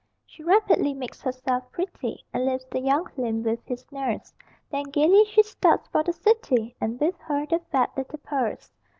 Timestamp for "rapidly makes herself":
0.43-1.71